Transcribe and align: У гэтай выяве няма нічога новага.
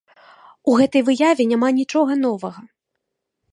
У 0.71 0.77
гэтай 0.79 1.03
выяве 1.09 1.47
няма 1.53 1.69
нічога 1.81 2.13
новага. 2.25 2.61